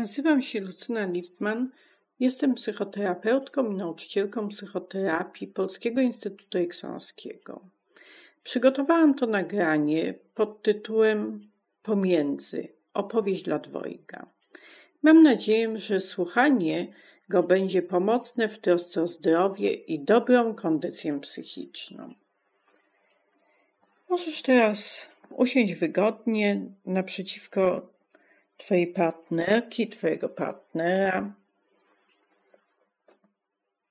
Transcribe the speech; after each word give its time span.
Nazywam 0.00 0.42
się 0.42 0.60
Lucyna 0.60 1.06
Lippmann. 1.06 1.70
Jestem 2.20 2.54
psychoterapeutką 2.54 3.70
i 3.70 3.76
nauczycielką 3.76 4.48
psychoterapii 4.48 5.46
Polskiego 5.46 6.00
Instytutu 6.00 6.58
Eksonskiego. 6.58 7.60
Przygotowałam 8.42 9.14
to 9.14 9.26
nagranie 9.26 10.14
pod 10.34 10.62
tytułem 10.62 11.48
Pomiędzy 11.82 12.68
opowieść 12.94 13.42
dla 13.42 13.58
dwojga. 13.58 14.26
Mam 15.02 15.22
nadzieję, 15.22 15.78
że 15.78 16.00
słuchanie 16.00 16.92
go 17.28 17.42
będzie 17.42 17.82
pomocne 17.82 18.48
w 18.48 18.58
trosce 18.58 19.02
o 19.02 19.06
zdrowie 19.06 19.72
i 19.72 20.00
dobrą 20.04 20.54
kondycję 20.54 21.20
psychiczną. 21.20 22.14
Możesz 24.10 24.42
teraz 24.42 25.08
usiąść 25.30 25.74
wygodnie 25.74 26.60
naprzeciwko 26.86 27.90
Twojej 28.60 28.86
partnerki, 28.86 29.88
Twojego 29.88 30.28
partnera. 30.28 31.34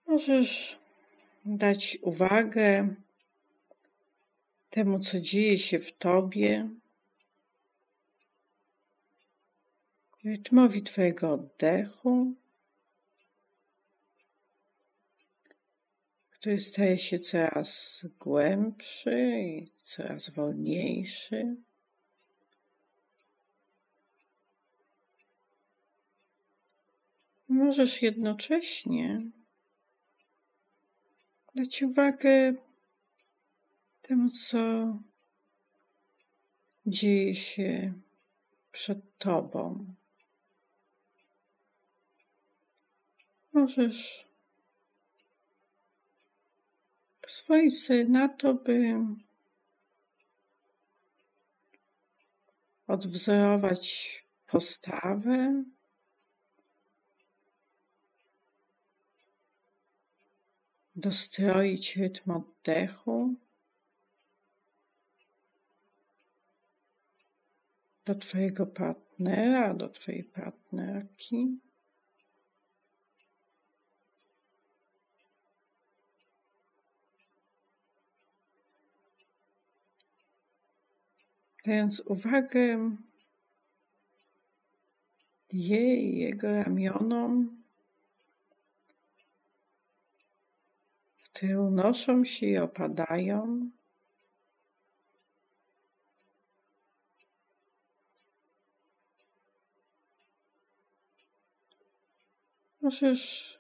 Możesz 0.08 0.80
dać 1.46 1.98
uwagę 2.02 2.96
temu, 4.70 5.00
co 5.00 5.20
dzieje 5.20 5.60
się 5.60 5.80
w 5.80 5.98
Tobie, 5.98 6.70
rytmowi 10.24 10.84
Twojego 10.84 11.34
oddechu, 11.34 12.34
który 16.30 16.60
staje 16.60 16.98
się 16.98 17.20
coraz 17.20 18.06
głębszy 18.20 19.42
i 19.42 19.72
coraz 19.76 20.30
wolniejszy. 20.30 21.56
Możesz 27.50 28.02
jednocześnie 28.02 29.22
dać 31.56 31.82
uwagę 31.84 32.54
temu, 34.02 34.30
co 34.30 34.60
dzieje 36.86 37.36
się 37.36 37.94
przed 38.72 39.18
Tobą. 39.18 39.96
Możesz 43.54 44.28
pozwolić 47.22 47.84
sobie 47.84 48.06
na 48.06 48.30
to, 48.30 48.54
by 48.54 48.96
odwzorować 52.88 54.24
postawę, 54.48 55.64
dostroić 61.00 61.96
rytm 61.96 62.32
oddechu 62.32 63.30
do 68.06 68.16
Twojego 68.16 68.66
partnera, 68.68 69.74
do 69.74 69.90
Twojej 69.90 70.24
partnerki. 70.24 71.60
Dając 81.66 82.00
uwagę 82.00 82.96
jej 85.54 86.18
jego 86.18 86.52
ramionom, 86.52 87.59
które 91.40 91.62
unoszą 91.62 92.26
się 92.26 92.46
i 92.46 92.58
opadają. 92.58 93.70
Możesz 102.82 103.58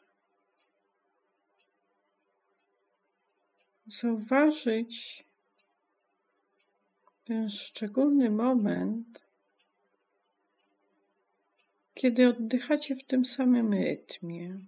zauważyć 3.85 5.25
ten 7.25 7.49
szczególny 7.49 8.29
moment, 8.29 9.23
kiedy 11.93 12.27
oddychacie 12.27 12.95
w 12.95 13.03
tym 13.03 13.25
samym 13.25 13.73
rytmie. 13.73 14.59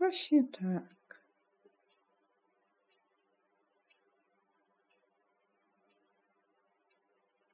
Właśnie 0.00 0.44
tak. 0.44 1.22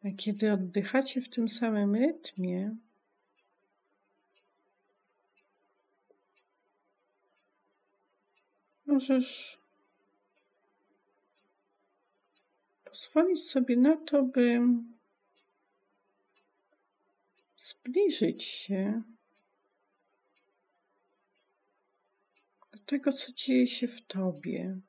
A 0.04 0.08
kiedy 0.16 0.52
oddychacie 0.52 1.20
w 1.20 1.28
tym 1.28 1.48
samym 1.48 1.94
rytmie, 1.94 2.76
możesz 8.86 9.58
pozwolić 12.84 13.50
sobie 13.50 13.76
na 13.76 13.96
to, 13.96 14.22
by 14.22 14.60
zbliżyć 17.56 18.44
się 18.44 19.02
tego, 22.78 23.12
co 23.12 23.32
dzieje 23.32 23.66
się 23.66 23.88
w 23.88 24.06
Tobie. 24.06 24.80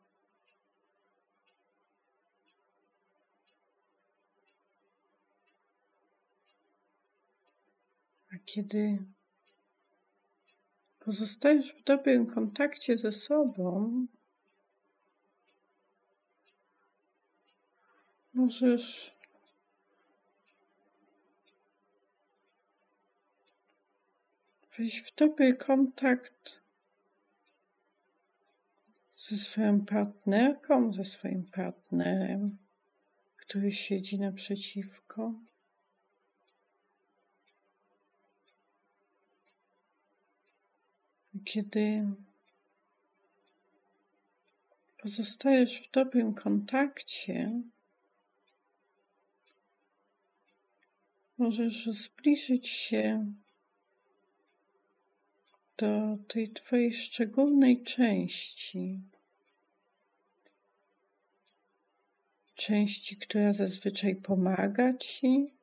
A 8.33 8.35
kiedy 8.45 8.97
pozostajesz 10.99 11.73
w 11.73 11.83
dobrym 11.83 12.25
kontakcie 12.25 12.97
ze 12.97 13.11
sobą, 13.11 14.05
możesz 18.33 19.17
wejść 24.77 24.99
w 24.99 25.15
dobry 25.15 25.53
kontakt 25.53 26.66
ze 29.17 29.37
swoją 29.37 29.85
partnerką, 29.85 30.93
ze 30.93 31.05
swoim 31.05 31.45
partnerem, 31.45 32.57
który 33.37 33.71
siedzi 33.71 34.19
naprzeciwko. 34.19 35.33
Kiedy 41.45 42.05
pozostajesz 45.01 45.87
w 45.87 45.91
dobrym 45.91 46.33
kontakcie, 46.33 47.61
możesz 51.37 51.85
zbliżyć 51.85 52.67
się 52.67 53.33
do 55.77 56.17
tej 56.27 56.49
Twojej 56.49 56.93
szczególnej 56.93 57.83
części, 57.83 59.01
części, 62.55 63.17
która 63.17 63.53
zazwyczaj 63.53 64.15
pomaga 64.15 64.93
Ci. 64.93 65.53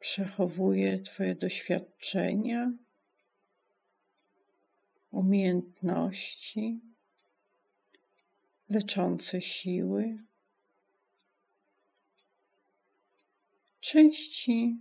Przechowuje 0.00 0.98
Twoje 0.98 1.34
doświadczenia, 1.34 2.72
umiejętności, 5.10 6.80
leczące 8.70 9.40
siły. 9.40 10.16
Części, 13.88 14.78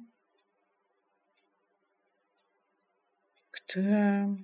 która 3.52 4.36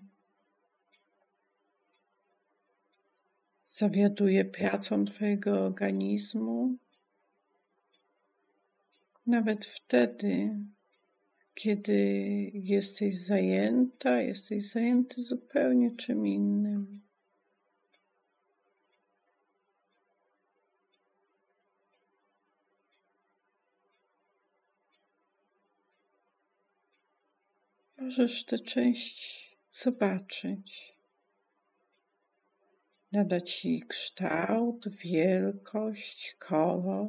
zawiaduje 3.64 4.46
pracą 4.46 5.06
Twojego 5.06 5.66
organizmu, 5.66 6.78
nawet 9.28 9.66
wtedy, 9.66 10.56
kiedy 11.54 11.94
jesteś 12.54 13.20
zajęta, 13.20 14.22
jesteś 14.22 14.70
zajęty 14.72 15.22
zupełnie 15.22 15.96
czym 15.96 16.28
innym. 16.28 17.03
Możesz 28.04 28.46
tę 28.46 28.60
część 28.60 29.58
zobaczyć. 29.72 30.94
Nadać 33.12 33.66
jej 33.66 33.82
kształt, 33.82 34.90
wielkość, 34.90 36.36
kolor, 36.40 37.08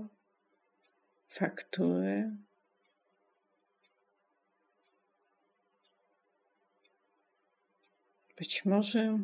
fakturę. 1.28 2.36
Być 8.38 8.64
może 8.64 9.18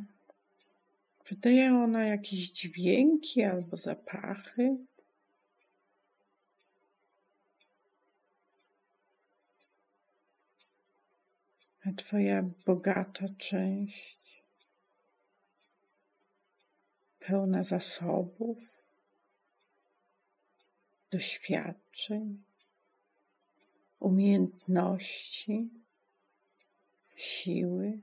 wydaje 1.28 1.74
ona 1.74 2.04
jakieś 2.04 2.50
dźwięki 2.50 3.42
albo 3.42 3.76
zapachy. 3.76 4.76
Twoja 11.96 12.42
bogata 12.66 13.26
część, 13.38 14.42
pełna 17.18 17.64
zasobów, 17.64 18.58
doświadczeń, 21.10 22.42
umiejętności, 24.00 25.70
siły. 27.16 28.00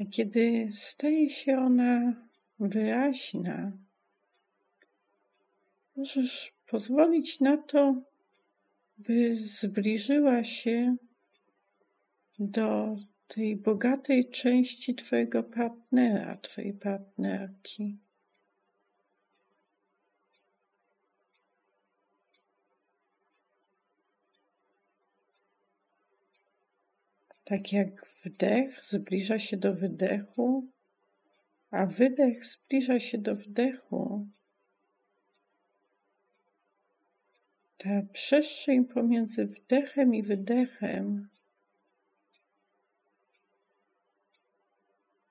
A 0.00 0.04
kiedy 0.04 0.68
staje 0.72 1.30
się 1.30 1.58
ona 1.58 2.12
wyraźna, 2.58 3.72
możesz 5.96 6.52
pozwolić 6.66 7.40
na 7.40 7.56
to, 7.56 8.02
by 8.98 9.34
zbliżyła 9.34 10.44
się 10.44 10.96
do 12.38 12.96
tej 13.28 13.56
bogatej 13.56 14.30
części 14.30 14.94
Twojego 14.94 15.42
partnera, 15.42 16.36
Twojej 16.36 16.72
partnerki. 16.72 17.98
Tak 27.44 27.72
jak 27.72 28.06
wdech 28.24 28.84
zbliża 28.84 29.38
się 29.38 29.56
do 29.56 29.74
wydechu, 29.74 30.68
a 31.70 31.86
wydech 31.86 32.44
zbliża 32.44 33.00
się 33.00 33.18
do 33.18 33.36
wdechu, 33.36 34.28
ta 37.84 38.02
przestrzeń 38.12 38.84
pomiędzy 38.84 39.46
wdechem 39.46 40.14
i 40.14 40.22
wydechem, 40.22 41.28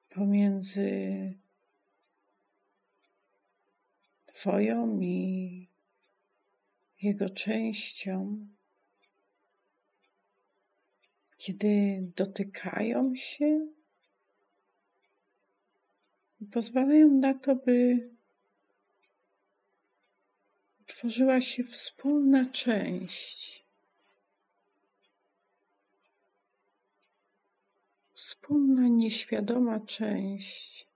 pomiędzy 0.10 1.34
Twoją 4.26 5.00
i 5.02 5.68
jego 7.02 7.30
częścią, 7.30 8.48
kiedy 11.38 12.04
dotykają 12.16 13.16
się, 13.16 13.68
pozwalają 16.52 17.08
na 17.08 17.34
to, 17.34 17.56
by 17.56 18.10
tworzyła 21.04 21.42
się 21.42 21.64
wspólna 21.64 22.46
część. 22.46 23.66
Wspólna, 28.14 28.88
nieświadoma 28.88 29.80
część, 29.80 30.88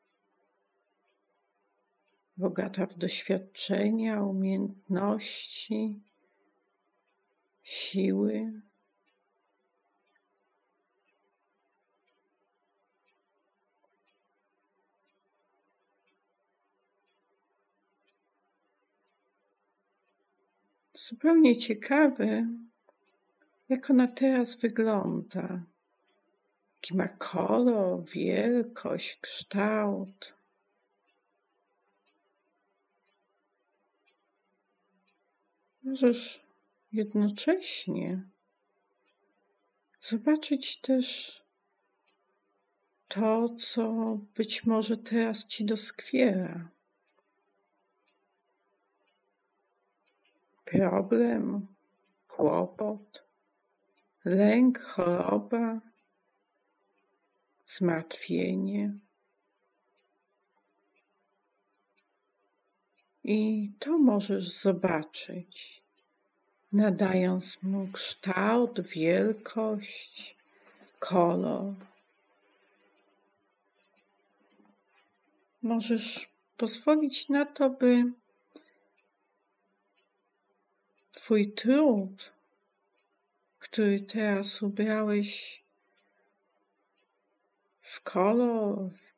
bogata 2.38 2.86
w 2.86 2.98
doświadczenia, 2.98 4.24
umiejętności, 4.24 6.00
siły. 7.64 8.62
Zupełnie 21.10 21.58
ciekawy, 21.58 22.48
jak 23.70 23.90
ona 23.90 24.08
teraz 24.08 24.56
wygląda. 24.56 25.64
Jaki 26.76 26.98
ma 26.98 27.08
kolor, 27.08 28.04
wielkość, 28.14 29.18
kształt. 29.22 30.34
Możesz 35.84 36.44
jednocześnie 36.92 38.22
zobaczyć 40.02 40.82
też 40.82 41.42
to, 43.08 43.50
co 43.50 44.18
być 44.36 44.66
może 44.66 44.98
teraz 44.98 45.48
ci 45.48 45.66
doskwiera. 45.66 46.77
Problem, 50.72 51.68
kłopot, 52.28 53.24
lęk, 54.26 54.80
choroba, 54.80 55.82
zmartwienie. 57.66 59.00
I 63.24 63.72
to 63.80 63.98
możesz 63.98 64.50
zobaczyć, 64.50 65.84
nadając 66.72 67.64
mu 67.64 67.88
kształt, 67.94 68.82
wielkość, 68.88 70.38
kolor. 71.00 71.74
Możesz 75.62 76.30
pozwolić 76.58 77.30
na 77.30 77.46
to, 77.46 77.70
by 77.70 78.04
Twój 81.28 81.52
trud, 81.52 82.32
który 83.60 84.00
teraz 84.00 84.62
ubrałeś 84.62 85.64
w 87.80 88.02
kolor, 88.02 88.90
w 88.90 89.14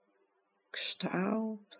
kształt, 0.72 1.80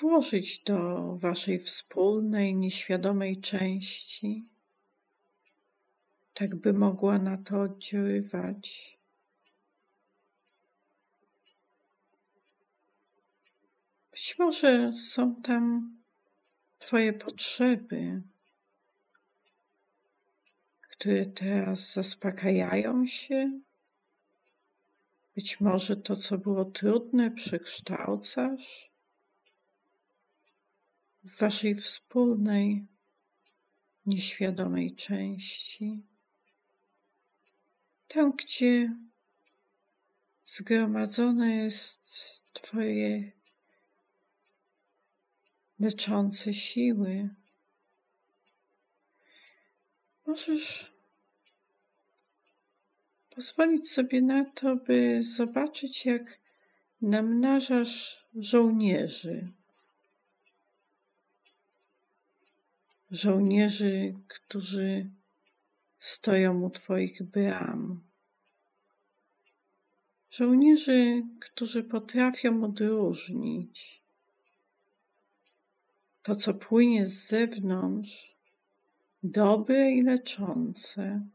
włożyć 0.00 0.58
do 0.58 1.12
Waszej 1.16 1.58
wspólnej, 1.58 2.56
nieświadomej 2.56 3.40
części, 3.40 4.44
tak 6.34 6.56
by 6.56 6.72
mogła 6.72 7.18
na 7.18 7.36
to 7.36 7.60
oddziaływać. 7.60 8.98
Być 14.10 14.38
może 14.38 14.94
są 14.94 15.42
tam 15.42 15.96
Twoje 16.78 17.12
potrzeby, 17.12 18.22
które 20.98 21.26
teraz 21.26 21.92
zaspokajają 21.92 23.06
się. 23.06 23.60
Być 25.34 25.60
może 25.60 25.96
to, 25.96 26.16
co 26.16 26.38
było 26.38 26.64
trudne, 26.64 27.30
przekształcasz 27.30 28.92
w 31.24 31.38
waszej 31.38 31.74
wspólnej, 31.74 32.86
nieświadomej 34.06 34.94
części. 34.94 36.02
Tam, 38.08 38.32
gdzie 38.32 38.96
zgromadzone 40.44 41.56
jest 41.56 42.06
Twoje 42.52 43.32
leczące 45.78 46.54
siły. 46.54 47.28
Możesz 50.36 50.92
pozwolić 53.30 53.90
sobie 53.90 54.22
na 54.22 54.44
to, 54.44 54.76
by 54.76 55.22
zobaczyć, 55.22 56.06
jak 56.06 56.38
namnażasz 57.02 58.24
żołnierzy. 58.34 59.52
żołnierzy, 63.10 64.14
którzy 64.28 65.10
stoją 65.98 66.62
u 66.62 66.70
Twoich 66.70 67.22
bram. 67.22 68.04
Żołnierzy, 70.30 71.22
którzy 71.40 71.84
potrafią 71.84 72.64
odróżnić 72.64 74.02
to, 76.22 76.34
co 76.34 76.54
płynie 76.54 77.06
z 77.06 77.26
zewnątrz, 77.26 78.35
dobre 79.22 79.90
i 79.90 80.02
leczące, 80.02 81.28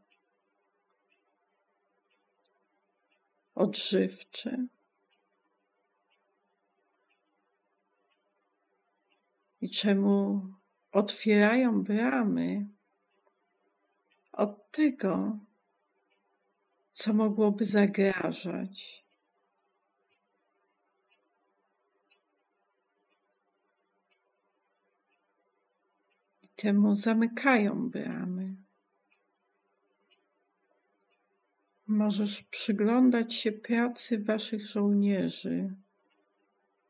odżywcze. 3.56 4.68
I 9.62 9.70
czemu 9.70 10.42
otwierają 10.92 11.84
bramy 11.84 12.68
od 14.32 14.72
tego, 14.72 15.40
co 16.92 17.14
mogłoby 17.14 17.66
zagrażać. 17.66 19.06
Temu 26.62 26.96
zamykają 26.96 27.90
bramy. 27.90 28.56
Możesz 31.88 32.44
przyglądać 32.44 33.34
się 33.34 33.52
pracy 33.52 34.20
waszych 34.20 34.66
żołnierzy, 34.66 35.76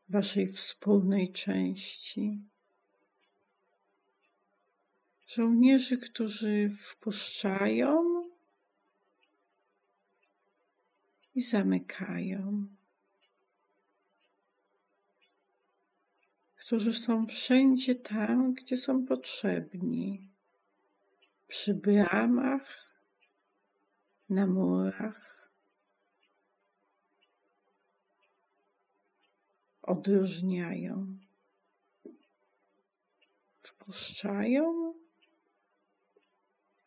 waszej 0.08 0.46
wspólnej 0.46 1.32
części. 1.32 2.40
Żołnierzy, 5.26 5.98
którzy 5.98 6.70
wpuszczają 6.78 8.22
i 11.34 11.42
zamykają, 11.42 12.66
którzy 16.72 16.92
są 16.92 17.26
wszędzie 17.26 17.94
tam, 17.94 18.54
gdzie 18.54 18.76
są 18.76 19.06
potrzebni, 19.06 20.28
przy 21.48 21.74
bramach, 21.74 22.88
na 24.28 24.46
murach. 24.46 25.50
Odróżniają, 29.82 31.18
wpuszczają 33.60 34.94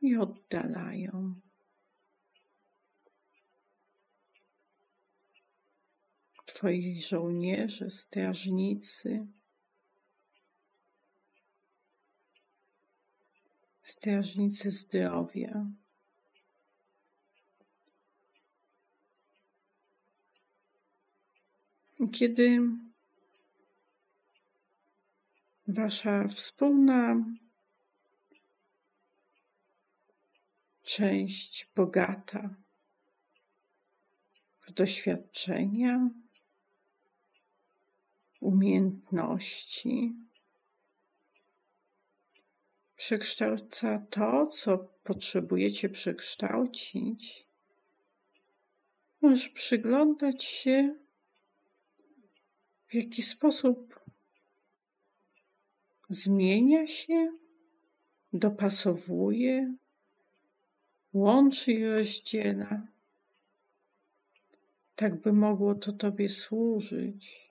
i 0.02 0.18
oddalają. 0.18 1.42
Twoi 6.46 7.02
żołnierze, 7.02 7.92
strażnicy, 7.92 9.28
strażnicy. 14.06 14.72
Kiedy 22.12 22.60
wasza 25.68 26.28
wspólna 26.28 27.26
część 30.82 31.70
bogata 31.76 32.50
w 34.62 34.72
doświadczenia, 34.72 36.10
umiejętności. 38.40 40.14
Przekształca 43.06 44.06
to, 44.10 44.48
co 44.48 44.78
potrzebujecie 45.04 45.90
przekształcić. 45.90 47.48
Możesz 49.22 49.50
przyglądać 49.50 50.44
się, 50.44 50.96
w 52.88 52.94
jaki 52.94 53.22
sposób 53.22 54.00
zmienia 56.10 56.88
się, 56.88 57.32
dopasowuje, 58.34 59.76
łączy 61.14 61.72
i 61.72 61.86
rozdziela, 61.86 62.88
tak 64.96 65.22
by 65.22 65.34
mogło 65.34 65.76
to 65.76 65.94
Tobie 65.94 66.30
służyć. 66.30 67.45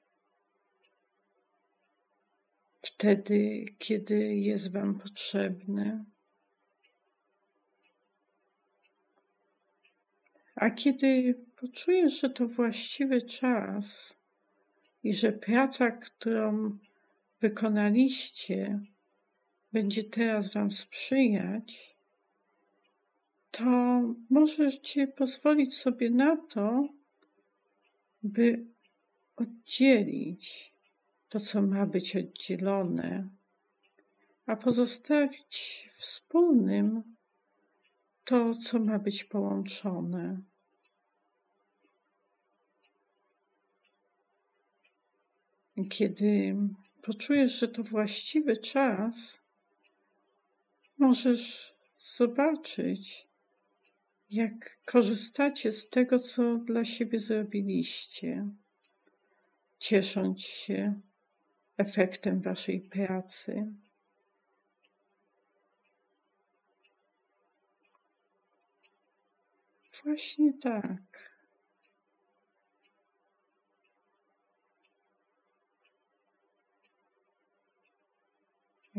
Wtedy, 2.94 3.64
kiedy 3.78 4.36
jest 4.36 4.72
Wam 4.72 4.98
potrzebne. 4.98 6.04
A 10.54 10.70
kiedy 10.70 11.34
poczujesz, 11.56 12.20
że 12.20 12.30
to 12.30 12.46
właściwy 12.48 13.22
czas 13.22 14.18
i 15.04 15.14
że 15.14 15.32
praca, 15.32 15.90
którą 15.90 16.78
wykonaliście, 17.40 18.80
będzie 19.72 20.04
teraz 20.04 20.54
Wam 20.54 20.70
sprzyjać, 20.70 21.96
to 23.50 23.64
możecie 24.30 25.06
pozwolić 25.06 25.74
sobie 25.76 26.10
na 26.10 26.36
to, 26.36 26.88
by 28.22 28.66
oddzielić 29.36 30.73
to, 31.34 31.40
co 31.40 31.62
ma 31.62 31.86
być 31.86 32.16
oddzielone, 32.16 33.28
a 34.46 34.56
pozostawić 34.56 35.88
wspólnym 35.92 37.02
to, 38.24 38.54
co 38.54 38.78
ma 38.78 38.98
być 38.98 39.24
połączone. 39.24 40.40
Kiedy 45.90 46.56
poczujesz, 47.02 47.58
że 47.60 47.68
to 47.68 47.82
właściwy 47.82 48.56
czas, 48.56 49.40
możesz 50.98 51.74
zobaczyć, 51.96 53.28
jak 54.30 54.78
korzystacie 54.84 55.72
z 55.72 55.88
tego, 55.88 56.18
co 56.18 56.56
dla 56.56 56.84
siebie 56.84 57.18
zrobiliście, 57.18 58.48
ciesząc 59.78 60.40
się 60.40 61.00
efektem 61.76 62.40
waszej 62.40 62.80
pracy. 62.80 63.66
Właśnie 70.04 70.52
tak. 70.52 71.34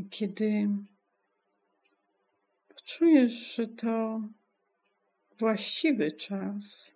Kiedy 0.09 0.69
czujesz, 2.83 3.55
że 3.55 3.67
to 3.67 4.21
właściwy 5.37 6.11
czas, 6.11 6.95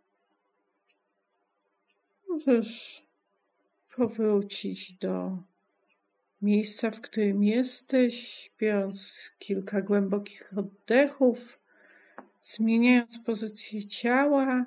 możesz 2.29 3.03
powrócić 3.95 4.93
do 4.93 5.43
miejsca, 6.41 6.91
w 6.91 7.01
którym 7.01 7.43
jesteś, 7.43 8.51
biorąc 8.60 9.31
kilka 9.39 9.81
głębokich 9.81 10.53
oddechów, 10.58 11.60
zmieniając 12.41 13.19
pozycję 13.19 13.88
ciała 13.88 14.65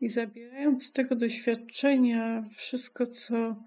i 0.00 0.08
zabierając 0.08 0.86
z 0.86 0.92
tego 0.92 1.16
doświadczenia 1.16 2.48
wszystko, 2.50 3.06
co 3.06 3.64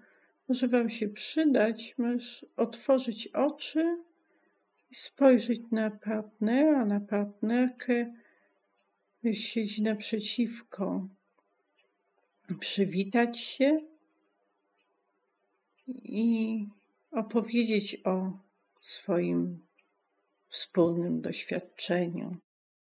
może 0.48 0.68
Wam 0.68 0.90
się 0.90 1.08
przydać, 1.08 1.94
możesz 1.98 2.46
otworzyć 2.56 3.28
oczy 3.28 3.96
i 4.90 4.94
spojrzeć 4.94 5.70
na 5.70 5.90
partnera, 5.90 6.84
na 6.84 7.00
partnerkę, 7.00 8.14
siedzi 9.32 9.82
naprzeciwko, 9.82 11.08
przywitać 12.60 13.38
się 13.38 13.78
i 15.88 16.66
opowiedzieć 17.18 18.00
o 18.04 18.32
swoim 18.80 19.66
wspólnym 20.48 21.20
doświadczeniu. 21.20 22.36